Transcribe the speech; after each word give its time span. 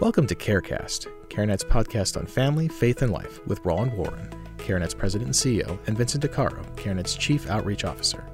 Welcome 0.00 0.26
to 0.28 0.34
CareCast, 0.34 1.08
CareNet's 1.28 1.62
podcast 1.62 2.16
on 2.16 2.24
family, 2.24 2.68
faith, 2.68 3.02
and 3.02 3.12
life 3.12 3.46
with 3.46 3.60
Roland 3.66 3.92
Warren, 3.92 4.30
CareNet's 4.56 4.94
president 4.94 5.26
and 5.26 5.34
CEO, 5.34 5.78
and 5.86 5.98
Vincent 5.98 6.24
DiCaro, 6.24 6.64
CareNet's 6.74 7.14
chief 7.14 7.50
outreach 7.50 7.84
officer. 7.84 8.24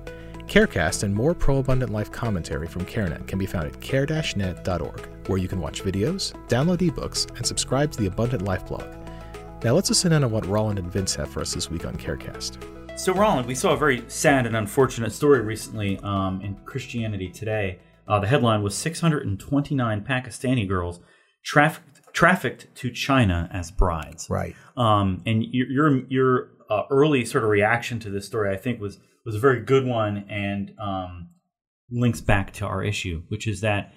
CareCast 0.46 1.02
and 1.02 1.12
more 1.12 1.34
pro 1.34 1.56
abundant 1.56 1.90
life 1.90 2.12
commentary 2.12 2.68
from 2.68 2.86
CareNet 2.86 3.26
can 3.26 3.40
be 3.40 3.46
found 3.46 3.66
at 3.66 3.80
care-net.org, 3.80 5.08
where 5.26 5.38
you 5.38 5.48
can 5.48 5.60
watch 5.60 5.82
videos, 5.82 6.32
download 6.46 6.78
ebooks, 6.78 7.28
and 7.36 7.44
subscribe 7.44 7.90
to 7.90 7.98
the 7.98 8.06
Abundant 8.06 8.42
Life 8.42 8.64
blog. 8.68 8.86
Now 9.64 9.72
let's 9.72 9.88
listen 9.88 10.12
in 10.12 10.22
on 10.22 10.30
what 10.30 10.46
Roland 10.46 10.78
and 10.78 10.88
Vince 10.88 11.16
have 11.16 11.28
for 11.28 11.40
us 11.40 11.52
this 11.52 11.68
week 11.68 11.84
on 11.84 11.96
CareCast. 11.96 12.62
So, 12.96 13.12
Roland, 13.12 13.48
we 13.48 13.56
saw 13.56 13.72
a 13.72 13.76
very 13.76 14.04
sad 14.06 14.46
and 14.46 14.54
unfortunate 14.54 15.10
story 15.10 15.40
recently 15.40 15.98
um, 16.04 16.40
in 16.42 16.54
Christianity 16.64 17.28
Today. 17.28 17.80
Uh, 18.06 18.20
the 18.20 18.28
headline 18.28 18.62
was 18.62 18.76
629 18.76 20.02
Pakistani 20.02 20.68
girls 20.68 21.00
trafficked 21.46 22.00
trafficked 22.12 22.74
to 22.74 22.90
China 22.90 23.48
as 23.52 23.70
brides. 23.70 24.26
Right. 24.28 24.56
Um, 24.76 25.22
and 25.24 25.44
your 25.50 25.70
your, 25.70 26.06
your 26.08 26.48
uh, 26.68 26.82
early 26.90 27.24
sort 27.24 27.44
of 27.44 27.50
reaction 27.50 28.00
to 28.00 28.10
this 28.10 28.26
story, 28.26 28.52
I 28.52 28.58
think, 28.58 28.80
was 28.80 28.98
was 29.24 29.34
a 29.34 29.38
very 29.38 29.60
good 29.60 29.86
one 29.86 30.26
and 30.28 30.72
um, 30.80 31.30
links 31.90 32.20
back 32.20 32.52
to 32.54 32.66
our 32.66 32.82
issue, 32.82 33.22
which 33.28 33.46
is 33.46 33.60
that 33.60 33.92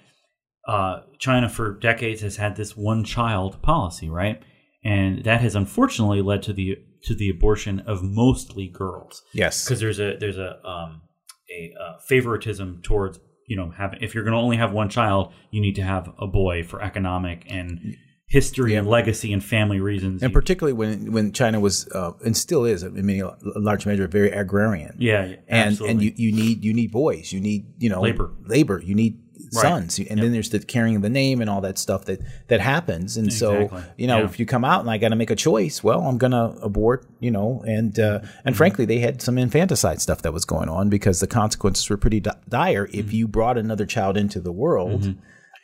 uh, 0.66 1.00
China 1.18 1.48
for 1.48 1.78
decades 1.78 2.20
has 2.22 2.36
had 2.36 2.56
this 2.56 2.76
one 2.76 3.04
child 3.04 3.60
policy, 3.62 4.08
right? 4.08 4.40
And 4.84 5.24
that 5.24 5.40
has 5.40 5.54
unfortunately 5.54 6.22
led 6.22 6.42
to 6.44 6.52
the 6.52 6.76
to 7.04 7.14
the 7.14 7.30
abortion 7.30 7.80
of 7.80 8.02
mostly 8.02 8.68
girls. 8.68 9.22
Yes. 9.32 9.64
because 9.64 9.80
there's 9.80 9.98
a 9.98 10.16
there's 10.18 10.38
a 10.38 10.64
um, 10.64 11.02
a 11.50 11.72
uh, 11.80 11.98
favoritism 12.06 12.80
towards 12.82 13.18
you 13.50 13.56
know 13.56 13.70
having 13.76 14.00
if 14.00 14.14
you're 14.14 14.22
going 14.22 14.32
to 14.32 14.38
only 14.38 14.56
have 14.56 14.72
one 14.72 14.88
child, 14.88 15.32
you 15.50 15.60
need 15.60 15.74
to 15.74 15.82
have 15.82 16.08
a 16.18 16.26
boy 16.26 16.62
for 16.62 16.80
economic 16.80 17.44
and 17.48 17.96
history 18.26 18.76
and 18.76 18.86
legacy 18.86 19.32
and 19.32 19.42
family 19.42 19.80
reasons. 19.80 20.22
and 20.22 20.32
particularly 20.32 20.72
when 20.72 21.10
when 21.10 21.32
China 21.32 21.58
was 21.58 21.88
uh, 21.88 22.12
and 22.24 22.36
still 22.36 22.64
is, 22.64 22.84
I 22.84 22.88
mean, 22.88 23.20
a 23.20 23.36
large 23.58 23.86
measure, 23.86 24.06
very 24.06 24.30
agrarian. 24.30 24.94
yeah, 24.98 25.34
and 25.48 25.72
absolutely. 25.72 25.90
and 25.90 26.02
you, 26.02 26.12
you 26.14 26.32
need 26.32 26.64
you 26.64 26.72
need 26.72 26.92
boys, 26.92 27.32
you 27.32 27.40
need 27.40 27.66
you 27.78 27.90
know 27.90 28.00
Labor. 28.00 28.30
labor, 28.46 28.80
you 28.80 28.94
need 28.94 29.18
Right. 29.54 29.62
sons, 29.62 29.98
and 29.98 30.22
then 30.22 30.30
there's 30.32 30.50
the 30.50 30.60
carrying 30.60 30.94
of 30.96 31.02
the 31.02 31.08
name 31.10 31.40
and 31.40 31.50
all 31.50 31.60
that 31.62 31.76
stuff 31.78 32.04
that 32.04 32.20
that 32.48 32.60
happens. 32.60 33.16
And 33.16 33.26
Exactly. 33.26 33.80
so 33.80 33.84
you 33.96 34.06
know, 34.06 34.18
Yeah. 34.18 34.24
if 34.24 34.38
you 34.38 34.46
come 34.46 34.64
out 34.64 34.80
and 34.80 34.90
I 34.90 34.96
got 34.98 35.08
to 35.08 35.16
make 35.16 35.30
a 35.30 35.36
choice, 35.36 35.82
well, 35.82 36.02
I'm 36.02 36.18
gonna 36.18 36.54
abort, 36.62 37.04
you 37.18 37.30
know, 37.32 37.62
and 37.66 37.98
uh, 37.98 38.20
and 38.44 38.56
frankly, 38.56 38.84
they 38.84 39.00
had 39.00 39.20
some 39.20 39.38
infanticide 39.38 40.00
stuff 40.00 40.22
that 40.22 40.32
was 40.32 40.44
going 40.44 40.68
on 40.68 40.88
because 40.88 41.18
the 41.20 41.26
consequences 41.26 41.90
were 41.90 41.96
pretty 41.96 42.20
di- 42.20 42.30
dire 42.48 42.86
if 42.92 43.06
Mm-hmm. 43.06 43.14
you 43.16 43.28
brought 43.28 43.58
another 43.58 43.86
child 43.86 44.16
into 44.16 44.38
the 44.40 44.52
world. 44.52 45.16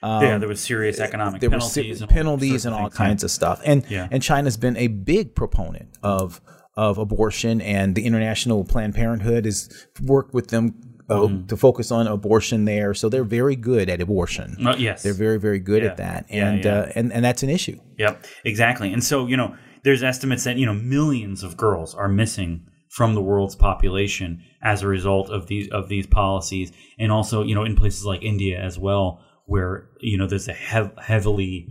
yeah, 0.03 0.39
there 0.39 0.48
was 0.48 0.61
serious 0.61 1.01
economic 1.01 1.41
there 1.41 1.51
were 1.51 1.57
penalties, 1.59 2.01
and 2.01 2.11
all 2.11 2.14
penalties 2.14 2.67
and 2.67 2.75
all 2.75 2.91
kinds 2.91 3.25
of 3.25 3.31
stuff. 3.31 3.61
And 3.64 3.84
Yeah. 3.89 4.09
and 4.11 4.23
China's 4.23 4.57
been 4.57 4.77
a 4.77 4.89
big 4.89 5.34
proponent 5.34 5.89
of 6.03 6.41
of 6.77 6.98
abortion, 6.98 7.61
and 7.62 7.95
the 7.95 8.05
International 8.05 8.62
Planned 8.62 8.95
Parenthood 8.95 9.47
has 9.47 9.87
worked 10.05 10.34
with 10.34 10.48
them 10.48 10.75
Mm-hmm. 11.09 11.47
to 11.47 11.57
focus 11.57 11.91
on 11.93 12.07
abortion 12.07 12.65
there. 12.65 12.93
So 12.95 13.09
they're 13.09 13.25
very 13.25 13.55
good 13.57 13.89
at 13.89 14.01
abortion. 14.01 14.57
Uh, 14.67 14.75
yes, 14.77 15.03
They're 15.03 15.13
very 15.15 15.39
very 15.39 15.61
good 15.61 15.83
Yeah. 15.83 15.91
at 15.91 15.97
that, 15.98 16.27
Yeah, 16.29 16.48
and 16.51 16.65
yeah. 16.65 16.73
Uh, 16.75 16.93
and 16.97 17.13
and 17.13 17.25
that's 17.25 17.43
an 17.43 17.51
issue. 17.51 17.79
Yep, 17.98 18.25
exactly. 18.45 18.93
And 18.93 19.03
so, 19.05 19.27
you 19.27 19.37
know, 19.37 19.55
there's 19.85 20.03
estimates 20.03 20.45
that, 20.45 20.57
you 20.57 20.67
know, 20.67 20.75
millions 20.75 21.43
of 21.45 21.57
girls 21.57 21.95
are 21.95 22.09
missing 22.09 22.67
from 22.91 23.15
the 23.15 23.23
world's 23.23 23.55
population 23.55 24.43
as 24.63 24.83
a 24.83 24.89
result 24.89 25.31
of 25.31 25.47
these 25.47 25.69
of 25.71 25.89
these 25.89 26.07
policies 26.07 26.73
and 26.98 27.13
also, 27.13 27.43
you 27.45 27.55
know, 27.55 27.65
in 27.65 27.77
places 27.77 28.05
like 28.05 28.23
India 28.23 28.59
as 28.61 28.79
well 28.79 29.20
where, 29.47 29.89
you 30.01 30.19
know, 30.19 30.27
there's 30.27 30.48
a 30.48 30.53
hev- 30.53 30.97
heavily 30.98 31.69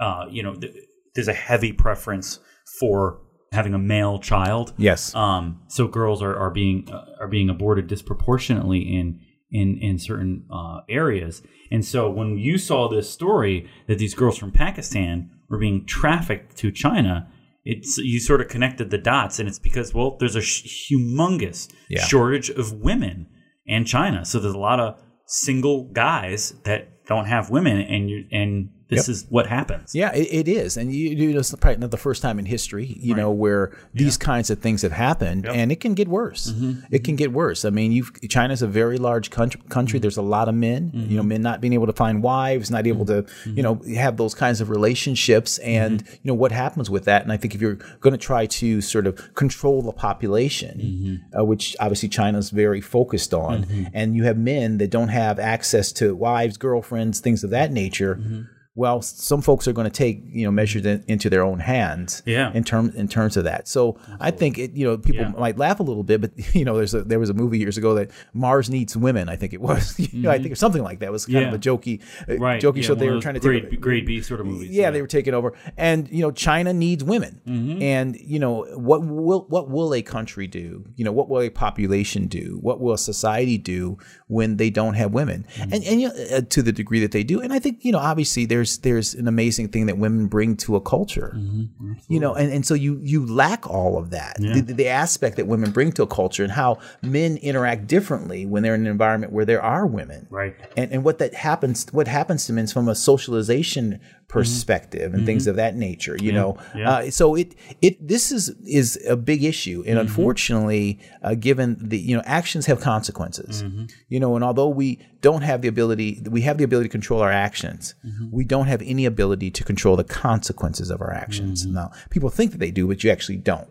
uh, 0.00 0.24
you 0.30 0.42
know, 0.42 0.54
th- 0.54 0.74
there's 1.14 1.28
a 1.28 1.34
heavy 1.34 1.72
preference 1.72 2.38
for 2.80 3.20
having 3.52 3.74
a 3.74 3.78
male 3.78 4.18
child. 4.18 4.72
Yes. 4.76 5.14
Um, 5.14 5.62
so 5.68 5.88
girls 5.88 6.22
are, 6.22 6.36
are 6.36 6.50
being 6.50 6.88
uh, 6.90 7.04
are 7.20 7.28
being 7.28 7.48
aborted 7.50 7.86
disproportionately 7.86 8.80
in 8.80 9.20
in 9.50 9.78
in 9.78 9.98
certain 9.98 10.44
uh, 10.50 10.80
areas. 10.88 11.42
And 11.70 11.84
so 11.84 12.10
when 12.10 12.38
you 12.38 12.58
saw 12.58 12.88
this 12.88 13.10
story 13.10 13.68
that 13.86 13.98
these 13.98 14.14
girls 14.14 14.38
from 14.38 14.52
Pakistan 14.52 15.30
were 15.48 15.58
being 15.58 15.86
trafficked 15.86 16.56
to 16.58 16.70
China, 16.70 17.30
it's 17.64 17.98
you 17.98 18.20
sort 18.20 18.40
of 18.40 18.48
connected 18.48 18.90
the 18.90 18.98
dots, 18.98 19.38
and 19.38 19.48
it's 19.48 19.58
because 19.58 19.94
well, 19.94 20.16
there's 20.18 20.36
a 20.36 20.42
sh- 20.42 20.90
humongous 20.92 21.72
Yeah. 21.88 22.04
shortage 22.04 22.50
of 22.50 22.72
women 22.72 23.26
in 23.66 23.84
China. 23.84 24.24
So 24.24 24.38
there's 24.38 24.54
a 24.54 24.58
lot 24.58 24.80
of 24.80 24.98
single 25.26 25.90
guys 25.92 26.54
that 26.64 26.97
don't 27.08 27.24
have 27.26 27.50
women, 27.50 27.80
and 27.80 28.08
you 28.08 28.26
and 28.30 28.70
this 28.90 29.06
is 29.06 29.26
what 29.28 29.46
happens. 29.46 29.94
Yeah, 29.94 30.14
it, 30.14 30.28
it 30.32 30.48
is, 30.48 30.78
and 30.78 30.90
you, 30.90 31.10
you 31.10 31.32
know, 31.34 31.40
it's 31.40 31.54
probably 31.56 31.76
not 31.76 31.90
the 31.90 31.98
first 31.98 32.22
time 32.22 32.38
in 32.38 32.46
history, 32.46 32.96
you 32.98 33.14
know, 33.14 33.30
where 33.30 33.76
these 33.92 34.16
kinds 34.16 34.48
of 34.48 34.60
things 34.60 34.80
have 34.80 34.92
happened, 34.92 35.44
and 35.46 35.70
it 35.70 35.78
can 35.80 35.92
get 35.92 36.08
worse. 36.08 36.50
Mm-hmm. 36.52 36.86
It 36.94 37.04
can 37.04 37.14
get 37.14 37.30
worse. 37.32 37.66
I 37.66 37.70
mean, 37.70 37.92
you've 37.92 38.10
China's 38.30 38.62
a 38.62 38.66
very 38.66 38.96
large 38.96 39.28
country. 39.28 39.60
Mm-hmm. 39.68 39.98
There's 39.98 40.16
a 40.16 40.22
lot 40.22 40.48
of 40.48 40.54
men, 40.54 40.90
you 40.94 41.18
know, 41.18 41.22
men 41.22 41.42
not 41.42 41.60
being 41.60 41.74
able 41.74 41.86
to 41.86 41.92
find 41.92 42.22
wives, 42.22 42.70
not 42.70 42.86
able 42.86 43.04
to, 43.06 43.18
Mm-hmm. 43.28 43.56
you 43.58 43.62
know, 43.62 43.74
have 43.94 44.16
those 44.16 44.34
kinds 44.34 44.60
of 44.62 44.70
relationships, 44.70 45.58
and 45.58 46.02
you 46.22 46.28
know 46.30 46.34
what 46.34 46.50
happens 46.52 46.88
with 46.90 47.04
that. 47.04 47.22
And 47.22 47.30
I 47.32 47.36
think 47.36 47.54
if 47.54 47.60
you're 47.60 47.74
going 48.00 48.12
to 48.12 48.18
try 48.18 48.46
to 48.46 48.80
sort 48.80 49.06
of 49.06 49.34
control 49.34 49.82
the 49.82 49.92
population, 49.92 50.78
Mm-hmm. 50.78 51.38
uh, 51.40 51.44
which 51.44 51.76
obviously 51.78 52.08
China's 52.08 52.48
very 52.50 52.80
focused 52.80 53.32
on, 53.34 53.66
and 53.92 54.16
you 54.16 54.24
have 54.24 54.38
men 54.38 54.78
that 54.78 54.90
don't 54.90 55.08
have 55.08 55.38
access 55.38 55.92
to 55.92 56.14
wives, 56.16 56.56
girlfriends, 56.56 56.97
things 57.20 57.44
of 57.44 57.50
that 57.50 57.72
nature 57.72 58.16
Mm-hmm. 58.16 58.42
Well, 58.78 59.02
some 59.02 59.42
folks 59.42 59.66
are 59.66 59.72
going 59.72 59.86
to 59.92 59.98
take 60.04 60.22
you 60.28 60.44
know 60.46 60.52
measures 60.52 60.86
in, 60.86 61.04
into 61.08 61.28
their 61.28 61.42
own 61.42 61.58
hands. 61.58 62.22
Yeah. 62.24 62.52
In 62.54 62.62
terms 62.64 62.94
in 62.94 63.08
terms 63.08 63.36
of 63.36 63.44
that, 63.44 63.66
so 63.68 63.98
I 64.20 64.30
think 64.30 64.56
it. 64.58 64.70
You 64.78 64.86
know, 64.86 64.96
people 64.98 65.22
Yeah. 65.24 65.32
might 65.44 65.58
laugh 65.58 65.80
a 65.80 65.82
little 65.82 66.04
bit, 66.04 66.20
but 66.20 66.30
you 66.54 66.64
know, 66.64 66.76
there's 66.76 66.94
a 66.94 67.02
there 67.02 67.18
was 67.18 67.28
a 67.30 67.34
movie 67.34 67.58
years 67.58 67.76
ago 67.76 67.94
that 67.96 68.10
Mars 68.32 68.70
needs 68.70 68.96
women. 68.96 69.28
I 69.28 69.36
think 69.36 69.52
it 69.52 69.60
was. 69.60 69.98
you 70.12 70.22
know, 70.22 70.30
I 70.30 70.38
think 70.42 70.56
something 70.56 70.82
like 70.82 71.00
that 71.00 71.06
it 71.06 71.12
was 71.12 71.26
kind 71.26 71.38
Yeah. 71.40 71.48
of 71.48 71.54
a 71.54 71.58
jokey, 71.58 72.00
uh, 72.28 72.38
Right. 72.38 72.62
jokey 72.62 72.76
yeah, 72.76 72.82
show. 72.82 72.94
They 72.94 73.10
were 73.10 73.20
trying 73.20 73.34
to 73.34 73.40
grade, 73.40 73.70
take. 73.70 73.80
grade 73.80 74.06
B 74.06 74.22
sort 74.22 74.40
of 74.40 74.46
movies. 74.46 74.70
yeah, 74.70 74.90
they 74.92 75.00
were 75.02 75.08
taking 75.08 75.34
over, 75.34 75.54
and 75.76 76.08
you 76.10 76.22
know, 76.22 76.30
China 76.30 76.72
needs 76.72 77.02
women, 77.02 77.40
Mm-hmm. 77.48 77.82
and 77.82 78.16
you 78.20 78.38
know, 78.38 78.62
what 78.76 79.02
will 79.04 79.46
what 79.48 79.68
will 79.68 79.92
a 79.94 80.02
country 80.02 80.46
do? 80.46 80.84
You 80.96 81.04
know, 81.04 81.12
what 81.12 81.28
will 81.28 81.40
a 81.40 81.50
population 81.50 82.26
do? 82.28 82.58
What 82.62 82.80
will 82.80 82.92
a 82.92 82.98
society 82.98 83.58
do 83.58 83.98
when 84.28 84.56
they 84.58 84.70
don't 84.70 84.94
have 84.94 85.12
women? 85.12 85.44
Mm-hmm. 85.54 85.72
And 85.72 85.84
and 85.84 86.00
you 86.00 86.08
know, 86.08 86.14
uh, 86.36 86.40
to 86.54 86.62
the 86.62 86.72
degree 86.72 87.00
that 87.00 87.12
they 87.12 87.24
do, 87.24 87.40
and 87.40 87.52
I 87.52 87.58
think 87.58 87.84
you 87.84 87.90
know, 87.92 87.98
obviously, 87.98 88.44
there's 88.46 88.67
there's 88.76 89.14
an 89.14 89.26
amazing 89.26 89.68
thing 89.68 89.86
that 89.86 89.96
women 89.96 90.26
bring 90.26 90.56
to 90.58 90.76
a 90.76 90.80
culture. 90.80 91.32
Mm-hmm. 91.34 91.92
You 92.08 92.20
know, 92.20 92.34
and, 92.34 92.52
and 92.52 92.66
so 92.66 92.74
you 92.74 92.98
you 93.02 93.24
lack 93.26 93.68
all 93.68 93.96
of 93.98 94.10
that. 94.10 94.36
The, 94.38 94.60
the 94.60 94.88
aspect 94.88 95.36
that 95.36 95.46
women 95.46 95.70
bring 95.70 95.92
to 95.92 96.02
a 96.02 96.06
culture 96.06 96.42
and 96.44 96.52
how 96.52 96.78
men 97.02 97.36
interact 97.38 97.86
differently 97.86 98.44
when 98.46 98.62
they're 98.62 98.74
in 98.74 98.82
an 98.82 98.86
environment 98.86 99.32
where 99.32 99.44
there 99.44 99.62
are 99.62 99.86
women 99.86 100.26
Right. 100.30 100.54
and 100.76 100.92
and 100.92 101.04
what 101.04 101.18
that 101.18 101.34
happens 101.34 101.86
what 101.92 102.06
happens 102.08 102.46
to 102.46 102.52
men 102.52 102.64
is 102.64 102.72
from 102.72 102.88
a 102.88 102.94
socialization 102.94 104.00
perspective 104.28 105.14
and 105.14 105.24
things 105.26 105.46
of 105.46 105.56
that 105.56 105.74
nature 105.74 106.16
you 106.20 106.32
know 106.32 106.52
Mm-hmm. 106.52 106.78
Yeah. 106.78 106.90
Uh, 106.90 107.10
so 107.10 107.34
it 107.34 107.54
it 107.80 107.94
this 108.12 108.30
is 108.30 108.50
is 108.80 108.88
a 109.08 109.16
big 109.16 109.42
issue 109.42 109.80
Mm-hmm. 109.80 109.90
and 109.90 109.98
unfortunately 109.98 110.98
uh, 111.22 111.34
given 111.34 111.76
the 111.80 111.98
you 111.98 112.14
know 112.16 112.22
actions 112.26 112.66
have 112.66 112.80
consequences 112.80 113.62
Mm-hmm. 113.62 113.84
you 114.08 114.20
know 114.20 114.34
and 114.36 114.44
although 114.44 114.68
we 114.68 114.98
don't 115.22 115.42
have 115.42 115.62
the 115.62 115.68
ability 115.68 116.22
we 116.30 116.42
have 116.42 116.58
the 116.58 116.64
ability 116.64 116.88
to 116.88 116.92
control 116.92 117.20
our 117.22 117.32
actions 117.32 117.94
Mm-hmm. 118.06 118.28
we 118.30 118.44
don't 118.44 118.66
have 118.66 118.82
any 118.82 119.04
ability 119.06 119.50
to 119.58 119.64
control 119.64 119.96
the 119.96 120.04
consequences 120.04 120.90
of 120.90 121.00
our 121.00 121.12
actions 121.12 121.64
Mm-hmm. 121.64 121.74
now 121.74 121.90
people 122.10 122.28
think 122.30 122.48
that 122.52 122.58
they 122.64 122.70
do 122.70 122.86
but 122.86 123.02
you 123.02 123.10
actually 123.10 123.38
don't 123.38 123.68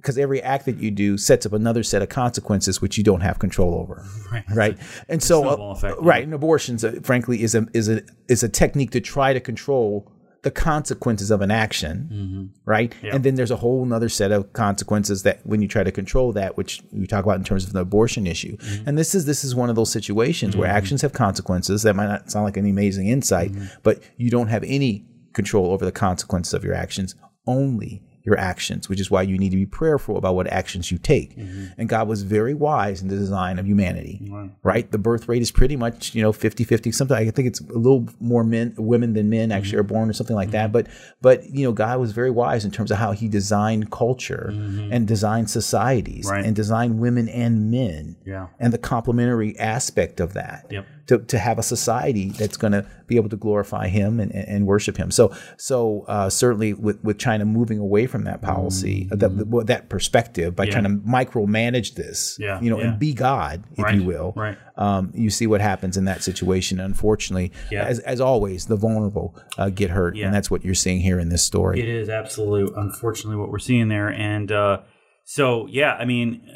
because 0.00 0.16
every 0.18 0.40
act 0.42 0.64
that 0.66 0.78
you 0.78 0.90
do 0.90 1.18
sets 1.18 1.44
up 1.46 1.52
another 1.52 1.82
set 1.82 2.00
of 2.02 2.08
consequences 2.08 2.80
which 2.80 2.96
you 2.98 3.04
don't 3.04 3.20
have 3.20 3.38
control 3.38 3.74
over. 3.74 4.04
Right. 4.32 4.44
right? 4.54 4.78
And 5.08 5.22
so 5.22 5.46
uh, 5.48 5.72
effect, 5.72 5.96
right 6.00 6.24
and 6.24 6.34
abortions 6.34 6.84
uh, 6.84 7.00
frankly 7.02 7.42
is 7.42 7.54
a 7.54 7.66
is 7.74 7.88
a 7.88 8.02
is 8.28 8.42
a 8.42 8.48
technique 8.48 8.90
to 8.92 9.00
try 9.00 9.32
to 9.32 9.40
control 9.40 10.10
the 10.42 10.50
consequences 10.50 11.30
of 11.30 11.42
an 11.42 11.50
action 11.50 12.08
Mm-hmm. 12.10 12.44
right? 12.64 12.94
And 13.12 13.22
then 13.24 13.34
there's 13.34 13.50
a 13.50 13.56
whole 13.56 13.84
nother 13.84 14.08
set 14.08 14.32
of 14.32 14.54
consequences 14.54 15.22
that 15.24 15.44
when 15.44 15.60
you 15.60 15.68
try 15.68 15.82
to 15.84 15.92
control 15.92 16.32
that 16.32 16.56
which 16.56 16.82
we 16.92 17.06
talk 17.06 17.24
about 17.24 17.36
in 17.36 17.44
terms 17.44 17.64
of 17.64 17.74
the 17.74 17.80
abortion 17.80 18.26
issue. 18.26 18.56
Mm-hmm. 18.56 18.88
and 18.88 18.96
this 18.96 19.14
is 19.14 19.26
this 19.26 19.44
is 19.44 19.54
one 19.54 19.68
of 19.68 19.76
those 19.76 19.92
situations 19.92 20.56
where 20.56 20.68
actions 20.68 21.02
have 21.02 21.12
consequences. 21.12 21.82
That 21.82 21.94
might 21.94 22.06
not 22.08 22.30
sound 22.30 22.44
like 22.46 22.56
an 22.56 22.64
amazing 22.66 23.06
insight 23.08 23.52
Mm-hmm. 23.52 23.66
but 23.82 24.02
you 24.16 24.30
don't 24.30 24.48
have 24.48 24.64
any 24.64 25.04
control 25.34 25.72
over 25.72 25.84
the 25.84 25.92
consequences 25.92 26.54
of 26.54 26.64
your 26.64 26.74
actions. 26.74 27.14
Only 27.46 28.02
your 28.22 28.38
actions, 28.38 28.88
which 28.88 29.00
is 29.00 29.10
why 29.10 29.22
you 29.22 29.38
need 29.38 29.50
to 29.50 29.56
be 29.56 29.66
prayerful 29.66 30.16
about 30.16 30.34
what 30.34 30.46
actions 30.48 30.90
you 30.90 30.98
take. 30.98 31.36
Mm-hmm. 31.36 31.66
And 31.78 31.88
God 31.88 32.06
was 32.08 32.22
very 32.22 32.54
wise 32.54 33.00
in 33.00 33.08
the 33.08 33.16
design 33.16 33.58
of 33.58 33.66
humanity, 33.66 34.20
right? 34.62 34.90
The 34.90 34.98
birth 34.98 35.28
rate 35.28 35.42
is 35.42 35.50
pretty 35.50 35.76
much, 35.76 36.14
you 36.14 36.22
know, 36.22 36.32
50 36.32 36.64
50. 36.64 36.92
Sometimes 36.92 37.26
I 37.28 37.30
think 37.30 37.48
it's 37.48 37.60
a 37.60 37.64
little 37.78 38.08
more 38.20 38.44
men, 38.44 38.74
women 38.76 39.14
than 39.14 39.30
men 39.30 39.52
actually 39.52 39.72
mm-hmm. 39.72 39.80
are 39.80 39.84
born 39.84 40.10
or 40.10 40.12
something 40.12 40.36
like 40.36 40.50
that. 40.50 40.66
Mm-hmm. 40.66 40.72
But, 40.72 40.86
but, 41.20 41.48
you 41.50 41.64
know, 41.64 41.72
God 41.72 41.98
was 41.98 42.12
very 42.12 42.30
wise 42.30 42.64
in 42.64 42.70
terms 42.70 42.90
of 42.90 42.98
how 42.98 43.12
he 43.12 43.28
designed 43.28 43.90
culture 43.90 44.48
and 44.50 45.06
designed 45.06 45.50
societies 45.50 46.28
Right. 46.30 46.44
and 46.44 46.54
designed 46.54 46.98
women 46.98 47.28
and 47.28 47.70
men 47.70 48.16
Yeah. 48.24 48.48
and 48.58 48.72
the 48.72 48.78
complementary 48.78 49.58
aspect 49.58 50.20
of 50.20 50.34
that 50.34 50.66
Yep. 50.70 50.86
To, 51.10 51.18
to 51.18 51.38
have 51.40 51.58
a 51.58 51.62
society 51.62 52.28
that's 52.28 52.56
going 52.56 52.70
to 52.70 52.86
be 53.08 53.16
able 53.16 53.28
to 53.28 53.36
glorify 53.36 53.88
him 53.88 54.20
and, 54.20 54.30
and 54.32 54.64
worship 54.64 54.96
him. 54.96 55.10
So 55.10 55.34
so 55.56 56.04
uh, 56.06 56.30
certainly 56.30 56.72
with, 56.72 57.02
with 57.02 57.18
China 57.18 57.44
moving 57.44 57.80
away 57.80 58.06
from 58.06 58.22
that 58.24 58.42
policy, 58.42 59.08
mm-hmm. 59.10 59.18
that 59.18 59.66
that 59.66 59.88
perspective 59.88 60.54
by 60.54 60.64
yeah. 60.64 60.70
trying 60.70 60.84
to 60.84 60.90
micromanage 60.90 61.94
this, 61.96 62.36
yeah. 62.38 62.60
you 62.60 62.70
know, 62.70 62.78
yeah. 62.78 62.90
and 62.90 63.00
be 63.00 63.12
God, 63.12 63.64
if 63.72 63.82
right. 63.82 63.96
you 63.96 64.04
will, 64.04 64.32
right. 64.36 64.56
Um, 64.76 65.10
you 65.12 65.30
see 65.30 65.48
what 65.48 65.60
happens 65.60 65.96
in 65.96 66.04
that 66.04 66.22
situation. 66.22 66.78
Unfortunately, 66.78 67.50
yeah. 67.72 67.86
as, 67.86 67.98
as 67.98 68.20
always, 68.20 68.66
the 68.66 68.76
vulnerable 68.76 69.36
uh, 69.58 69.68
get 69.68 69.90
hurt, 69.90 70.16
and 70.16 70.32
that's 70.32 70.48
what 70.48 70.64
you're 70.64 70.74
seeing 70.74 71.00
here 71.00 71.18
in 71.18 71.28
this 71.28 71.44
story. 71.44 71.80
It 71.80 71.88
is 71.88 72.08
absolute, 72.08 72.72
unfortunately, 72.76 73.36
what 73.36 73.50
we're 73.50 73.58
seeing 73.58 73.88
there, 73.88 74.08
and 74.08 74.52
uh, 74.52 74.82
so 75.24 75.66
yeah, 75.66 75.94
I 75.94 76.04
mean, 76.04 76.48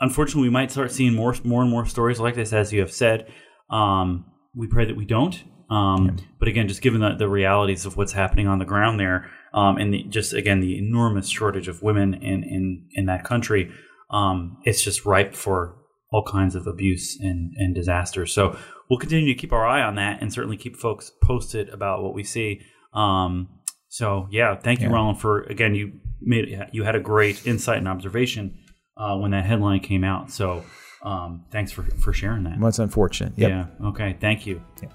unfortunately, 0.00 0.42
we 0.42 0.50
might 0.50 0.70
start 0.70 0.92
seeing 0.92 1.14
more 1.14 1.34
more 1.42 1.62
and 1.62 1.70
more 1.70 1.86
stories 1.86 2.20
like 2.20 2.34
this, 2.34 2.52
as 2.52 2.70
you 2.70 2.80
have 2.80 2.92
said. 2.92 3.32
Um, 3.70 4.26
we 4.54 4.66
pray 4.66 4.84
that 4.84 4.96
we 4.96 5.04
don't. 5.04 5.42
Um, 5.70 6.06
yeah. 6.06 6.24
But 6.38 6.48
again, 6.48 6.68
just 6.68 6.82
given 6.82 7.00
the, 7.00 7.14
the 7.16 7.28
realities 7.28 7.86
of 7.86 7.96
what's 7.96 8.12
happening 8.12 8.46
on 8.46 8.58
the 8.58 8.64
ground 8.64 9.00
there, 9.00 9.30
um, 9.52 9.76
and 9.76 9.94
the, 9.94 10.02
just 10.04 10.32
again 10.32 10.60
the 10.60 10.78
enormous 10.78 11.28
shortage 11.28 11.68
of 11.68 11.82
women 11.82 12.14
in 12.14 12.42
in 12.44 12.86
in 12.92 13.06
that 13.06 13.24
country, 13.24 13.72
um, 14.10 14.58
it's 14.64 14.82
just 14.82 15.06
ripe 15.06 15.34
for 15.34 15.76
all 16.12 16.22
kinds 16.22 16.54
of 16.54 16.66
abuse 16.66 17.18
and 17.20 17.52
and 17.56 17.74
disaster. 17.74 18.26
So 18.26 18.56
we'll 18.88 18.98
continue 18.98 19.32
to 19.32 19.40
keep 19.40 19.52
our 19.52 19.66
eye 19.66 19.82
on 19.82 19.94
that, 19.96 20.20
and 20.20 20.32
certainly 20.32 20.56
keep 20.56 20.76
folks 20.76 21.10
posted 21.22 21.68
about 21.70 22.02
what 22.02 22.14
we 22.14 22.24
see. 22.24 22.60
Um, 22.92 23.48
so 23.88 24.28
yeah, 24.30 24.56
thank 24.56 24.80
you, 24.80 24.88
yeah. 24.88 24.94
Roland, 24.94 25.20
for 25.20 25.42
again 25.44 25.74
you 25.74 25.92
made 26.20 26.68
you 26.72 26.84
had 26.84 26.94
a 26.94 27.00
great 27.00 27.46
insight 27.46 27.78
and 27.78 27.88
observation 27.88 28.58
uh, 28.96 29.16
when 29.16 29.30
that 29.30 29.44
headline 29.44 29.80
came 29.80 30.04
out. 30.04 30.30
So 30.30 30.64
um, 31.04 31.44
thanks 31.50 31.70
for, 31.70 31.82
for 31.82 32.12
sharing 32.12 32.44
that. 32.44 32.58
Well, 32.58 32.66
that's 32.66 32.78
unfortunate. 32.78 33.34
Yep. 33.36 33.50
Yeah. 33.50 33.88
Okay. 33.88 34.16
Thank 34.20 34.46
you. 34.46 34.62
Yeah. 34.82 34.88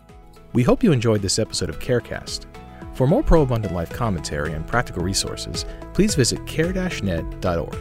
We 0.54 0.64
hope 0.64 0.84
you 0.84 0.92
enjoyed 0.92 1.22
this 1.22 1.38
episode 1.38 1.70
of 1.70 1.80
CareCast. 1.80 2.46
For 2.96 3.08
more 3.08 3.24
pro 3.24 3.44
abundant 3.44 3.74
life 3.74 3.92
commentary 3.92 4.54
and 4.54 4.66
practical 4.66 5.04
resources, 5.04 5.66
please 5.94 6.16
visit 6.16 6.46
care-net.org. 6.48 7.78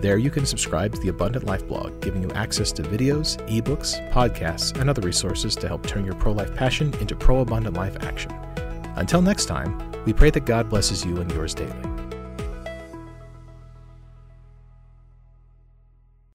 There 0.00 0.18
you 0.18 0.30
can 0.30 0.46
subscribe 0.46 0.94
to 0.94 1.00
the 1.00 1.08
Abundant 1.08 1.46
Life 1.46 1.66
blog, 1.66 2.00
giving 2.00 2.22
you 2.22 2.30
access 2.32 2.70
to 2.72 2.82
videos, 2.82 3.38
ebooks, 3.48 4.10
podcasts, 4.12 4.78
and 4.78 4.88
other 4.88 5.02
resources 5.02 5.56
to 5.56 5.68
help 5.68 5.86
turn 5.86 6.04
your 6.04 6.14
pro 6.14 6.32
life 6.32 6.54
passion 6.54 6.94
into 7.00 7.16
pro 7.16 7.40
abundant 7.40 7.76
life 7.76 7.96
action. 8.00 8.30
Until 8.96 9.22
next 9.22 9.46
time, 9.46 9.92
we 10.04 10.12
pray 10.12 10.30
that 10.30 10.46
God 10.46 10.68
blesses 10.68 11.04
you 11.04 11.16
and 11.18 11.30
yours 11.32 11.54
daily. 11.54 11.95